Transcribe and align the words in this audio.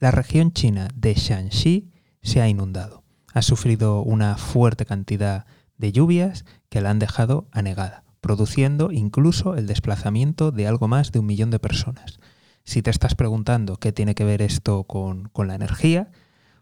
La 0.00 0.10
región 0.10 0.52
china 0.52 0.88
de 0.94 1.14
Shanxi 1.14 1.90
se 2.20 2.40
ha 2.40 2.48
inundado. 2.48 3.04
Ha 3.32 3.42
sufrido 3.42 4.02
una 4.02 4.36
fuerte 4.36 4.84
cantidad 4.86 5.46
de 5.78 5.92
lluvias 5.92 6.44
que 6.68 6.80
la 6.80 6.90
han 6.90 6.98
dejado 6.98 7.48
anegada, 7.52 8.04
produciendo 8.20 8.90
incluso 8.90 9.54
el 9.54 9.66
desplazamiento 9.66 10.50
de 10.50 10.66
algo 10.66 10.88
más 10.88 11.12
de 11.12 11.20
un 11.20 11.26
millón 11.26 11.50
de 11.50 11.60
personas. 11.60 12.18
Si 12.64 12.82
te 12.82 12.90
estás 12.90 13.14
preguntando 13.14 13.76
qué 13.76 13.92
tiene 13.92 14.14
que 14.14 14.24
ver 14.24 14.42
esto 14.42 14.84
con, 14.84 15.28
con 15.28 15.46
la 15.46 15.54
energía, 15.54 16.10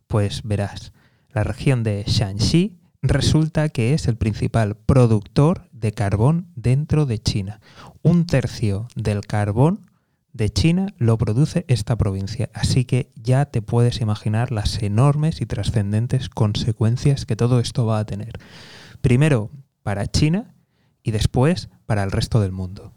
pues 0.09 0.43
verás, 0.43 0.93
la 1.31 1.43
región 1.43 1.83
de 1.83 2.05
Shanxi 2.07 2.79
resulta 3.01 3.71
que 3.71 3.95
es 3.95 4.09
el 4.09 4.17
principal 4.17 4.77
productor 4.77 5.69
de 5.73 5.93
carbón 5.93 6.49
dentro 6.55 7.07
de 7.07 7.19
China. 7.19 7.61
Un 8.03 8.27
tercio 8.27 8.89
del 8.95 9.23
carbón 9.23 9.91
de 10.33 10.51
China 10.51 10.95
lo 10.97 11.19
produce 11.19 11.65
esta 11.69 11.97
provincia, 11.97 12.51
así 12.55 12.85
que 12.85 13.13
ya 13.17 13.47
te 13.47 13.63
puedes 13.63 14.01
imaginar 14.01 14.51
las 14.51 14.83
enormes 14.83 15.41
y 15.41 15.47
trascendentes 15.47 16.29
consecuencias 16.29 17.27
que 17.27 17.37
todo 17.37 17.61
esto 17.61 17.85
va 17.87 17.99
a 17.99 18.07
tener. 18.07 18.39
Primero 19.01 19.51
para 19.83 20.07
China 20.07 20.55
y 21.03 21.11
después 21.11 21.69
para 21.87 22.03
el 22.03 22.11
resto 22.11 22.41
del 22.41 22.53
mundo. 22.53 22.93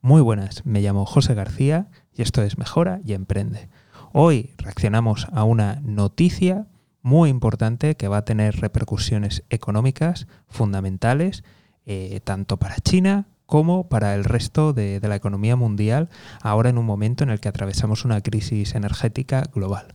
Muy 0.00 0.22
buenas, 0.22 0.64
me 0.64 0.80
llamo 0.80 1.04
José 1.04 1.34
García 1.34 1.90
y 2.14 2.22
esto 2.22 2.42
es 2.42 2.56
Mejora 2.56 3.00
y 3.04 3.12
Emprende. 3.12 3.68
Hoy 4.12 4.54
reaccionamos 4.56 5.26
a 5.32 5.44
una 5.44 5.80
noticia 5.84 6.66
muy 7.02 7.30
importante 7.30 7.96
que 7.96 8.08
va 8.08 8.18
a 8.18 8.24
tener 8.24 8.56
repercusiones 8.60 9.44
económicas 9.50 10.26
fundamentales 10.46 11.44
eh, 11.84 12.20
tanto 12.24 12.58
para 12.58 12.76
China 12.76 13.28
como 13.48 13.88
para 13.88 14.14
el 14.14 14.24
resto 14.24 14.74
de, 14.74 15.00
la 15.02 15.16
economía 15.16 15.56
mundial, 15.56 16.10
ahora 16.42 16.68
en 16.68 16.76
un 16.76 16.84
momento 16.84 17.24
en 17.24 17.30
el 17.30 17.40
que 17.40 17.48
atravesamos 17.48 18.04
una 18.04 18.20
crisis 18.20 18.74
energética 18.74 19.42
global. 19.54 19.94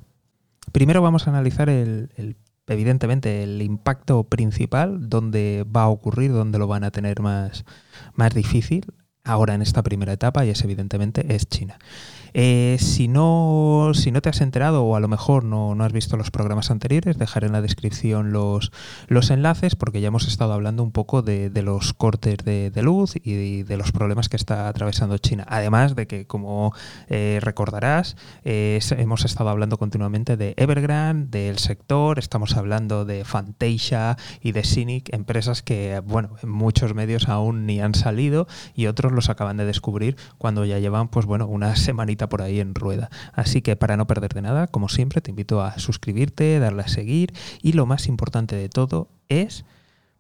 Primero 0.72 1.04
vamos 1.04 1.28
a 1.28 1.30
analizar 1.30 1.70
evidentemente 2.66 3.44
el 3.44 3.62
impacto 3.62 4.24
principal, 4.24 5.08
dónde 5.08 5.68
va 5.68 5.84
a 5.84 5.90
ocurrir, 5.90 6.32
dónde 6.32 6.58
lo 6.58 6.66
van 6.66 6.84
a 6.84 6.90
tener 6.90 7.22
más, 7.22 7.64
más 8.16 8.34
difícil 8.34 8.88
ahora 9.24 9.54
en 9.54 9.62
esta 9.62 9.84
primera 9.84 10.14
etapa 10.14 10.44
y 10.46 10.50
es 10.50 10.64
evidentemente 10.64 11.36
es 11.36 11.48
China. 11.48 11.78
Eh, 12.34 12.78
si, 12.80 13.08
no, 13.08 13.92
si 13.94 14.12
no 14.12 14.22
te 14.22 14.30
has 14.30 14.42
enterado 14.42 14.84
o 14.84 14.96
a 14.96 15.00
lo 15.00 15.08
mejor 15.08 15.44
no, 15.44 15.76
has 15.84 15.94
visto 15.94 16.18
los 16.18 16.32
programas 16.32 16.72
anteriores, 16.72 17.18
dejaré 17.18 17.48
en 17.48 17.54
la 17.54 17.62
descripción 17.62 18.32
los, 18.32 18.72
los 19.08 19.30
enlaces 19.30 19.76
porque 19.76 20.02
ya 20.02 20.08
hemos 20.08 20.28
estado 20.28 20.54
hablando 20.54 20.84
un 20.84 20.92
poco 20.92 21.22
de, 21.22 21.52
los 21.64 21.94
cortes 21.94 22.38
de, 22.44 22.72
luz 22.82 23.16
y 23.16 23.64
de, 23.64 23.78
los 23.78 23.92
problemas 23.92 24.30
que 24.30 24.38
está 24.38 24.68
atravesando 24.68 25.18
China. 25.18 25.46
Además 25.48 25.96
de 25.96 26.08
que, 26.08 26.26
como 26.26 26.74
eh, 27.08 27.40
recordarás, 27.42 28.16
hemos 28.44 29.26
estado 29.26 29.50
hablando 29.50 29.78
continuamente 29.78 30.38
de 30.38 30.54
Evergrande, 30.58 31.44
del 31.44 31.60
sector, 31.60 32.20
estamos 32.20 32.58
hablando 32.58 33.06
de 33.06 33.26
Fantasia 33.26 34.18
y 34.42 34.52
de 34.52 34.64
Cynic, 34.64 35.14
empresas 35.14 35.62
que, 35.62 36.02
bueno, 36.06 36.36
en 36.42 36.50
muchos 36.50 36.94
medios 36.94 37.30
aún 37.30 37.66
ni 37.66 37.82
han 37.82 37.96
salido 37.96 38.48
y 38.76 38.88
otros 38.88 39.12
los 39.12 39.30
acaban 39.30 39.58
de 39.58 39.66
descubrir 39.66 40.16
cuando 40.38 40.66
ya 40.66 40.80
llevan, 40.80 41.08
pues 41.10 41.26
bueno, 41.26 41.48
una 41.48 41.76
semanita 41.76 42.23
por 42.30 42.42
ahí 42.42 42.60
en 42.60 42.76
rueda. 42.76 43.10
Así 43.34 43.62
que 43.62 43.76
para 43.76 43.98
no 43.98 44.08
perderte 44.08 44.42
nada, 44.42 44.68
como 44.68 44.90
siempre, 44.90 45.22
te 45.22 45.32
invito 45.32 45.62
a 45.62 45.78
suscribirte, 45.80 46.60
darle 46.60 46.84
a 46.84 46.88
seguir 46.88 47.34
y 47.62 47.74
lo 47.74 47.86
más 47.86 48.08
importante 48.08 48.56
de 48.56 48.70
todo 48.70 49.10
es, 49.30 49.66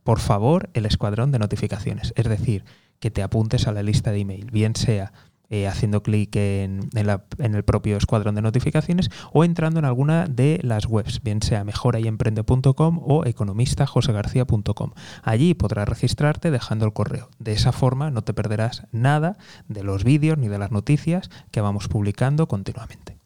por 0.04 0.20
favor, 0.20 0.70
el 0.74 0.86
escuadrón 0.86 1.32
de 1.32 1.40
notificaciones. 1.40 2.14
Es 2.16 2.28
decir, 2.28 2.64
que 3.00 3.12
te 3.12 3.24
apuntes 3.24 3.68
a 3.68 3.72
la 3.72 3.84
lista 3.84 4.12
de 4.12 4.20
email, 4.20 4.50
bien 4.52 4.76
sea 4.76 5.12
eh, 5.54 5.68
haciendo 5.68 6.02
clic 6.02 6.36
en, 6.36 6.90
el 6.96 7.64
propio 7.64 7.96
escuadrón 7.98 8.34
de 8.34 8.42
notificaciones 8.42 9.12
o 9.34 9.44
entrando 9.44 9.78
en 9.78 9.86
alguna 9.86 10.26
de 10.26 10.60
las 10.64 10.88
webs, 10.88 11.22
bien 11.22 11.44
sea 11.44 11.64
mejorayemprende.com 11.64 13.00
o 13.04 13.24
economistajosegarcía.com. 13.24 14.94
Allí 15.22 15.54
podrás 15.54 15.88
registrarte 15.88 16.50
dejando 16.50 16.86
el 16.86 16.94
correo. 16.94 17.30
De 17.38 17.52
esa 17.52 17.72
forma 17.72 18.10
no 18.10 18.24
te 18.24 18.34
perderás 18.34 18.88
nada 18.92 19.38
de 19.68 19.84
los 19.84 20.04
vídeos 20.04 20.40
ni 20.40 20.48
de 20.48 20.58
las 20.58 20.72
noticias 20.72 21.30
que 21.52 21.62
vamos 21.62 21.88
publicando 21.88 22.48
continuamente. 22.48 23.20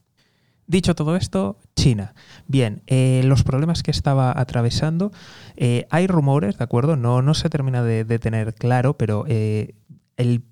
Dicho 0.66 0.96
todo 0.96 1.16
esto, 1.16 1.58
China. 1.78 2.14
Bien, 2.46 2.84
eh, 2.88 3.22
los 3.24 3.44
problemas 3.46 3.84
que 3.84 3.92
estaba 3.92 4.38
atravesando, 4.38 5.14
eh, 5.56 5.88
hay 5.92 6.08
rumores, 6.08 6.58
¿de 6.58 6.66
acuerdo? 6.66 6.98
No, 6.98 7.22
no 7.22 7.34
se 7.36 7.50
termina 7.50 7.84
de, 7.84 8.04
tener 8.20 8.54
claro, 8.54 8.98
pero 8.98 9.24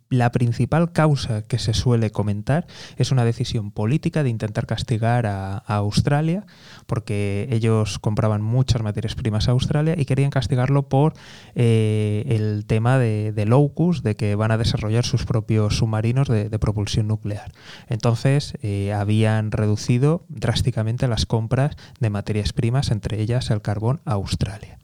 la 0.10 0.32
principal 0.32 0.92
causa 0.92 1.42
que 1.42 1.58
se 1.58 1.74
suele 1.74 2.12
comentar 2.12 2.68
es 2.98 3.12
una 3.12 3.26
decisión 3.26 3.72
política 3.72 4.24
de 4.24 4.30
intentar 4.30 4.68
castigar 4.68 5.26
a, 5.26 5.64
Australia, 5.66 6.46
porque 6.86 7.48
ellos 7.52 8.00
compraban 8.00 8.42
muchas 8.42 8.82
materias 8.82 9.16
primas 9.16 9.48
a 9.48 9.52
Australia 9.52 9.96
y 9.98 10.06
querían 10.06 10.30
castigarlo 10.30 10.88
por 10.88 11.14
eh, 11.56 12.24
el 12.28 12.66
tema 12.66 12.98
de, 12.98 13.34
de 13.34 13.46
Locus, 13.46 14.04
de 14.04 14.16
que 14.16 14.36
van 14.36 14.52
a 14.52 14.58
desarrollar 14.58 15.06
sus 15.06 15.26
propios 15.26 15.78
submarinos 15.78 16.28
de, 16.28 16.60
propulsión 16.60 17.08
nuclear. 17.08 17.52
Entonces 17.88 18.54
eh, 18.62 18.94
habían 18.94 19.52
reducido 19.52 20.26
drásticamente 20.30 21.08
las 21.08 21.26
compras 21.26 21.76
de 22.00 22.10
materias 22.10 22.54
primas, 22.54 22.92
entre 22.92 23.22
ellas 23.22 23.50
el 23.50 23.62
carbón, 23.62 24.02
a 24.06 24.14
Australia. 24.14 24.80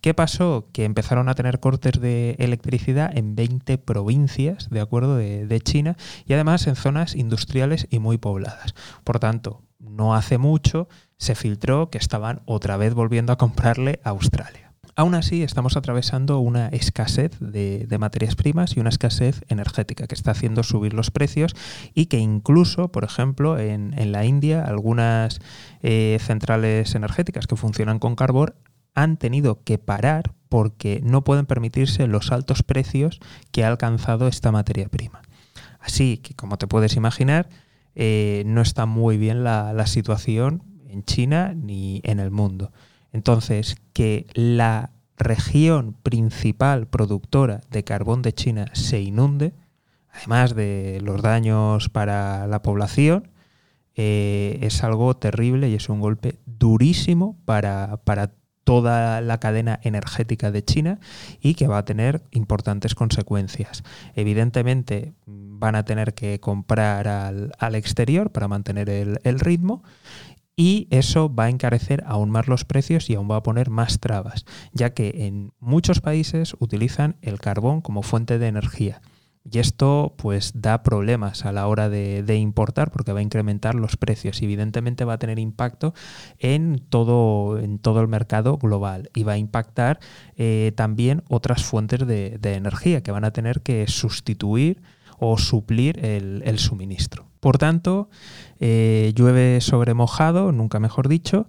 ¿Qué 0.00 0.14
pasó? 0.14 0.68
Que 0.72 0.84
empezaron 0.84 1.28
a 1.28 1.34
tener 1.34 1.58
cortes 1.58 2.00
de 2.00 2.36
electricidad 2.38 3.16
en 3.16 3.34
20 3.34 3.78
provincias, 3.78 4.70
de 4.70 4.80
acuerdo, 4.80 5.16
de, 5.16 5.60
China, 5.60 5.96
y 6.24 6.34
además 6.34 6.66
en 6.68 6.76
zonas 6.76 7.16
industriales 7.16 7.88
y 7.90 7.98
muy 7.98 8.16
pobladas. 8.16 8.74
Por 9.02 9.18
tanto, 9.18 9.62
no 9.80 10.14
hace 10.14 10.38
mucho 10.38 10.88
se 11.16 11.34
filtró 11.34 11.90
que 11.90 11.98
estaban 11.98 12.42
otra 12.44 12.76
vez 12.76 12.94
volviendo 12.94 13.32
a 13.32 13.38
comprarle 13.38 14.00
a 14.04 14.10
Australia. 14.10 14.72
Aún 14.94 15.14
así, 15.14 15.42
estamos 15.44 15.76
atravesando 15.76 16.40
una 16.40 16.68
escasez 16.68 17.38
de, 17.38 17.86
materias 18.00 18.34
primas 18.34 18.76
y 18.76 18.80
una 18.80 18.88
escasez 18.88 19.42
energética 19.48 20.06
que 20.08 20.14
está 20.14 20.32
haciendo 20.32 20.64
subir 20.64 20.92
los 20.92 21.12
precios 21.12 21.54
y 21.94 22.06
que 22.06 22.18
incluso, 22.18 22.90
por 22.90 23.04
ejemplo, 23.04 23.58
en, 23.58 24.12
la 24.12 24.24
India, 24.24 24.64
algunas 24.64 25.40
eh, 25.82 26.18
centrales 26.20 26.96
energéticas 26.96 27.46
que 27.46 27.54
funcionan 27.54 28.00
con 28.00 28.16
carbón 28.16 28.54
han 29.02 29.16
tenido 29.16 29.62
que 29.62 29.78
parar 29.78 30.32
porque 30.48 31.00
no 31.04 31.22
pueden 31.22 31.46
permitirse 31.46 32.06
los 32.08 32.32
altos 32.32 32.64
precios 32.64 33.20
que 33.52 33.64
ha 33.64 33.68
alcanzado 33.68 34.26
esta 34.26 34.50
materia 34.50 34.88
prima. 34.88 35.22
Así 35.78 36.18
que, 36.18 36.34
como 36.34 36.58
te 36.58 36.66
puedes 36.66 36.96
imaginar, 36.96 37.48
eh, 37.94 38.42
no 38.46 38.60
está 38.60 38.86
muy 38.86 39.16
bien 39.16 39.44
la, 39.44 39.86
situación 39.86 40.64
en 40.88 41.04
China 41.04 41.54
ni 41.54 42.00
en 42.02 42.18
el 42.18 42.32
mundo. 42.32 42.72
Entonces, 43.12 43.76
que 43.92 44.26
la 44.34 44.90
región 45.16 45.94
principal 46.02 46.88
productora 46.88 47.60
de 47.70 47.84
carbón 47.84 48.22
de 48.22 48.32
China 48.32 48.66
se 48.72 49.00
inunde, 49.00 49.54
además 50.12 50.56
de 50.56 51.00
los 51.02 51.22
daños 51.22 51.88
para 51.88 52.48
la 52.48 52.62
población, 52.62 53.30
eh, 53.94 54.58
es 54.62 54.82
algo 54.82 55.16
terrible 55.16 55.68
y 55.68 55.74
es 55.74 55.88
un 55.88 56.00
golpe 56.00 56.38
durísimo 56.46 57.36
para, 57.44 57.98
para 58.04 58.37
toda 58.68 59.22
la 59.22 59.40
cadena 59.40 59.80
energética 59.82 60.50
de 60.50 60.62
China 60.62 61.00
y 61.40 61.54
que 61.54 61.66
va 61.66 61.78
a 61.78 61.86
tener 61.86 62.20
importantes 62.32 62.94
consecuencias. 62.94 63.82
Evidentemente 64.14 65.14
van 65.24 65.74
a 65.74 65.86
tener 65.86 66.12
que 66.12 66.38
comprar 66.38 67.08
al, 67.08 67.74
exterior 67.74 68.30
para 68.30 68.46
mantener 68.46 68.90
el, 68.90 69.20
el 69.24 69.40
ritmo 69.40 69.82
y 70.54 70.86
eso 70.90 71.34
va 71.34 71.44
a 71.44 71.48
encarecer 71.48 72.04
aún 72.06 72.28
más 72.28 72.46
los 72.46 72.66
precios 72.66 73.08
y 73.08 73.14
aún 73.14 73.30
va 73.30 73.36
a 73.36 73.42
poner 73.42 73.70
más 73.70 74.00
trabas, 74.00 74.44
ya 74.74 74.92
que 74.92 75.26
en 75.26 75.50
muchos 75.60 76.02
países 76.02 76.54
utilizan 76.58 77.16
el 77.22 77.40
carbón 77.40 77.80
como 77.80 78.02
fuente 78.02 78.38
de 78.38 78.48
energía. 78.48 79.00
Y 79.50 79.58
esto 79.58 80.14
pues 80.16 80.52
da 80.54 80.82
problemas 80.82 81.44
a 81.44 81.52
la 81.52 81.66
hora 81.66 81.88
de, 81.88 82.36
importar 82.36 82.90
porque 82.90 83.12
va 83.12 83.20
a 83.20 83.22
incrementar 83.22 83.74
los 83.74 83.96
precios 83.96 84.40
y 84.42 84.44
evidentemente 84.44 85.04
va 85.04 85.14
a 85.14 85.18
tener 85.18 85.38
impacto 85.38 85.94
en 86.38 86.84
todo, 86.88 87.58
en 87.58 87.78
todo 87.78 88.00
el 88.00 88.08
mercado 88.08 88.58
global 88.58 89.10
y 89.14 89.22
va 89.22 89.32
a 89.32 89.38
impactar 89.38 89.98
eh, 90.36 90.72
también 90.76 91.22
otras 91.28 91.64
fuentes 91.64 92.06
de, 92.06 92.38
energía 92.42 93.02
que 93.02 93.12
van 93.12 93.24
a 93.24 93.30
tener 93.30 93.60
que 93.62 93.86
sustituir 93.86 94.82
o 95.18 95.38
suplir 95.38 96.04
el, 96.04 96.58
suministro. 96.58 97.26
Por 97.40 97.58
tanto, 97.58 98.08
eh, 98.60 99.12
llueve 99.14 99.60
sobre 99.60 99.94
mojado, 99.94 100.52
nunca 100.52 100.80
mejor 100.80 101.08
dicho, 101.08 101.48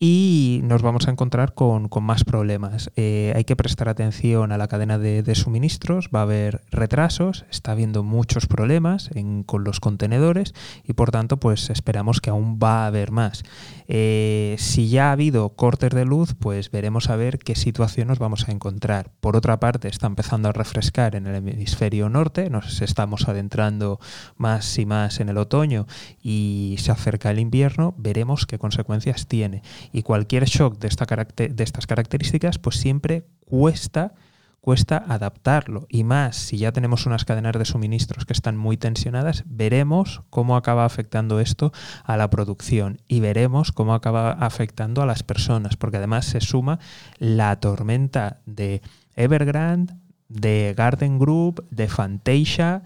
y 0.00 0.60
nos 0.62 0.82
vamos 0.82 1.08
a 1.08 1.10
encontrar 1.10 1.54
con, 1.54 1.88
más 2.02 2.22
problemas. 2.22 2.92
Eh, 2.94 3.32
hay 3.34 3.42
que 3.42 3.56
prestar 3.56 3.88
atención 3.88 4.52
a 4.52 4.58
la 4.58 4.68
cadena 4.68 4.96
de, 4.96 5.34
suministros, 5.34 6.08
va 6.14 6.20
a 6.20 6.22
haber 6.22 6.62
retrasos, 6.70 7.44
está 7.50 7.72
habiendo 7.72 8.04
muchos 8.04 8.46
problemas 8.46 9.10
con 9.46 9.64
los 9.64 9.80
contenedores 9.80 10.54
y 10.84 10.92
por 10.92 11.10
tanto 11.10 11.38
pues 11.38 11.70
esperamos 11.70 12.20
que 12.20 12.30
aún 12.30 12.58
va 12.62 12.84
a 12.84 12.86
haber 12.86 13.10
más. 13.10 13.42
Eh, 13.88 14.54
si 14.58 14.88
ya 14.88 15.08
ha 15.08 15.12
habido 15.12 15.48
cortes 15.50 15.90
de 15.90 16.04
luz, 16.04 16.34
pues 16.38 16.70
veremos 16.70 17.10
a 17.10 17.16
ver 17.16 17.38
qué 17.38 17.56
situación 17.56 18.08
nos 18.08 18.20
vamos 18.20 18.48
a 18.48 18.52
encontrar. 18.52 19.10
Por 19.20 19.36
otra 19.36 19.58
parte, 19.58 19.88
está 19.88 20.06
empezando 20.06 20.48
a 20.48 20.52
refrescar 20.52 21.16
en 21.16 21.26
el 21.26 21.34
hemisferio 21.36 22.08
norte, 22.08 22.50
nos 22.50 22.80
estamos 22.82 23.28
adentrando 23.28 23.98
más 24.36 24.78
y 24.78 24.86
más 24.86 25.18
en 25.18 25.28
el 25.28 25.38
otoño 25.38 25.86
y 26.22 26.76
se 26.78 26.92
acerca 26.92 27.30
el 27.30 27.40
invierno, 27.40 27.94
veremos 27.98 28.46
qué 28.46 28.58
consecuencias 28.58 29.26
tiene 29.26 29.62
y 29.92 30.02
cualquier 30.02 30.44
shock 30.44 30.78
de, 30.78 30.88
esta 30.88 31.06
de 31.06 31.64
estas 31.64 31.86
características 31.86 32.58
pues 32.58 32.76
siempre 32.76 33.26
cuesta 33.44 34.14
cuesta 34.60 35.02
adaptarlo. 35.08 35.86
Y 35.88 36.04
más 36.04 36.36
si 36.36 36.58
ya 36.58 36.72
tenemos 36.72 37.06
unas 37.06 37.24
cadenas 37.24 37.54
de 37.58 37.64
suministros 37.64 38.26
que 38.26 38.32
están 38.32 38.56
muy 38.56 38.76
tensionadas, 38.76 39.44
veremos 39.46 40.22
cómo 40.28 40.56
acaba 40.56 40.84
afectando 40.84 41.40
esto 41.40 41.72
a 42.04 42.18
la 42.18 42.28
producción 42.28 43.00
y 43.08 43.20
veremos 43.20 43.72
cómo 43.72 43.94
acaba 43.94 44.32
afectando 44.32 45.00
a 45.00 45.06
las 45.06 45.22
personas, 45.22 45.76
porque 45.76 45.96
además 45.96 46.26
se 46.26 46.40
suma 46.40 46.80
la 47.18 47.58
tormenta 47.60 48.40
de 48.44 48.82
Evergrande, 49.16 49.94
de 50.28 50.74
Garden 50.76 51.18
Group, 51.18 51.66
de 51.70 51.88
Fantasia 51.88 52.82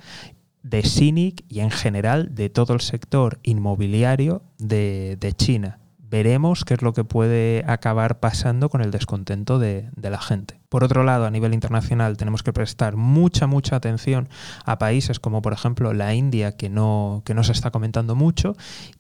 de 0.62 0.82
Cynic 0.82 1.44
y 1.48 1.58
en 1.58 1.72
general 1.72 2.32
de 2.36 2.48
todo 2.48 2.74
el 2.74 2.80
sector 2.80 3.40
inmobiliario 3.42 4.44
de, 4.58 5.16
de 5.18 5.32
China 5.32 5.81
veremos 6.12 6.66
qué 6.66 6.74
es 6.74 6.82
lo 6.82 6.92
que 6.92 7.04
puede 7.04 7.64
acabar 7.66 8.20
pasando 8.20 8.68
con 8.68 8.82
el 8.82 8.90
descontento 8.90 9.58
de, 9.58 9.88
la 9.96 10.20
gente. 10.20 10.60
Por 10.68 10.84
otro 10.84 11.04
lado, 11.04 11.24
a 11.24 11.30
nivel 11.30 11.54
internacional 11.54 12.18
tenemos 12.18 12.42
que 12.42 12.52
prestar 12.52 12.96
mucha, 12.96 13.46
mucha 13.46 13.76
atención 13.76 14.28
a 14.66 14.78
países 14.78 15.18
como 15.18 15.40
por 15.40 15.54
ejemplo 15.54 15.94
la 15.94 16.14
India, 16.14 16.54
que 16.54 16.68
no, 16.68 17.22
que 17.24 17.32
no 17.32 17.42
se 17.44 17.52
está 17.52 17.70
comentando 17.70 18.14
mucho, 18.14 18.54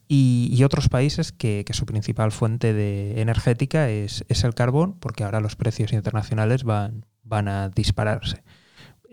y, 0.08 0.62
otros 0.64 0.88
países 0.88 1.32
que, 1.32 1.64
su 1.72 1.84
principal 1.86 2.32
fuente 2.32 2.72
de 2.72 3.20
energética 3.20 3.88
es, 3.90 4.24
es, 4.28 4.44
el 4.44 4.54
carbón, 4.54 4.94
porque 4.98 5.24
ahora 5.24 5.40
los 5.40 5.56
precios 5.56 5.92
internacionales 5.92 6.64
van, 6.64 7.04
van 7.24 7.48
a 7.48 7.68
dispararse. 7.68 8.42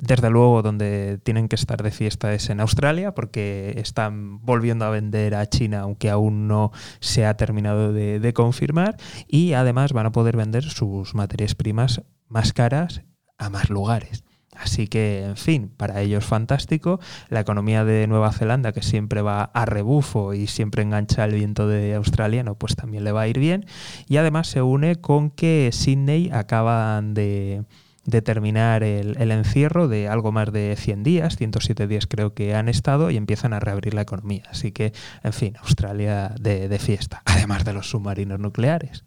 Desde 0.02 0.30
luego, 0.30 0.62
donde 0.62 1.20
tienen 1.24 1.50
que 1.50 1.58
estar 1.58 1.84
de 1.84 1.92
fiesta 1.92 2.34
es 2.34 2.50
en 2.50 2.62
Australia, 2.62 3.14
porque 3.14 3.74
están 3.76 4.44
volviendo 4.46 4.86
a 4.86 4.90
vender 4.90 5.36
a 5.36 5.46
China, 5.48 5.82
aunque 5.82 6.10
aún 6.10 6.48
no 6.48 6.72
se 7.02 7.26
ha 7.26 7.36
terminado 7.36 7.92
de, 7.92 8.34
confirmar, 8.34 8.96
y 9.28 9.54
además 9.54 9.92
van 9.92 10.06
a 10.06 10.12
poder 10.14 10.38
vender 10.38 10.64
sus 10.64 11.16
materias 11.16 11.54
primas 11.54 12.02
más 12.30 12.54
caras 12.54 13.02
a 13.38 13.50
más 13.50 13.70
lugares. 13.70 14.24
Así 14.56 14.88
que, 14.88 15.24
en 15.24 15.38
fin, 15.38 15.72
para 15.76 16.02
ellos 16.02 16.26
fantástico. 16.26 17.00
La 17.30 17.42
economía 17.42 17.84
de 17.84 18.08
Nueva 18.08 18.32
Zelanda, 18.32 18.72
que 18.72 18.82
siempre 18.82 19.22
va 19.22 19.44
a 19.44 19.66
rebufo 19.66 20.34
y 20.34 20.48
siempre 20.48 20.82
engancha 20.84 21.26
el 21.26 21.36
viento 21.36 21.68
de 21.68 21.96
australiano, 21.96 22.56
pues 22.56 22.76
también 22.76 23.04
le 23.04 23.12
va 23.12 23.22
a 23.22 23.28
ir 23.28 23.40
bien. 23.40 23.66
Y 24.08 24.18
además 24.18 24.48
se 24.48 24.62
une 24.62 24.96
con 24.96 25.30
que 25.30 25.70
Sydney 25.72 26.30
acaban 26.32 27.14
de 27.14 27.66
determinar 28.10 28.84
el, 28.84 29.32
encierro 29.32 29.88
de 29.88 30.08
algo 30.08 30.32
más 30.32 30.52
de 30.52 30.76
100 30.78 31.04
días, 31.04 31.38
107 31.38 31.88
días 31.88 32.08
creo 32.08 32.34
que 32.34 32.56
han 32.56 32.70
estado 32.70 33.12
y 33.12 33.18
empiezan 33.18 33.54
a 33.54 33.60
reabrir 33.60 33.94
la 33.94 34.02
economía. 34.02 34.44
Así 34.50 34.72
que, 34.72 34.94
en 35.24 35.34
fin, 35.34 35.56
Australia 35.62 36.34
de, 36.40 36.80
fiesta, 36.80 37.22
además 37.26 37.66
de 37.66 37.74
los 37.74 37.90
submarinos 37.90 38.40
nucleares. 38.40 39.06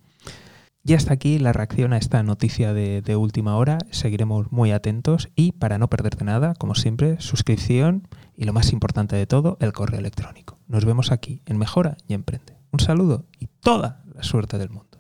Y 0.85 0.95
hasta 0.95 1.15
aquí 1.15 1.39
la 1.39 1.53
reacción 1.53 1.93
a 1.93 1.99
esta 1.99 2.23
noticia 2.25 2.73
de, 2.73 3.03
de, 3.03 3.15
última 3.15 3.57
hora. 3.57 3.79
Seguiremos 3.91 4.51
muy 4.51 4.73
atentos 4.73 5.29
y 5.37 5.53
para 5.53 5.79
no 5.79 5.89
perderte 5.89 6.25
nada, 6.25 6.55
como 6.55 6.75
siempre, 6.75 7.21
suscripción 7.21 8.09
y 8.37 8.45
lo 8.45 8.53
más 8.53 8.73
importante 8.73 9.15
de 9.15 9.27
todo, 9.27 9.59
el 9.61 9.73
correo 9.73 10.01
electrónico. 10.01 10.59
Nos 10.67 10.85
vemos 10.85 11.13
aquí 11.13 11.41
en 11.47 11.59
Mejora 11.59 11.97
y 12.09 12.15
Emprende. 12.15 12.57
Un 12.73 12.81
saludo 12.81 13.27
y 13.39 13.47
toda 13.61 14.03
la 14.13 14.23
suerte 14.25 14.59
del 14.59 14.71
mundo. 14.71 14.92